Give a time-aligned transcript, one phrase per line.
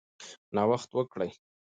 [0.55, 1.29] نوښت وکړئ.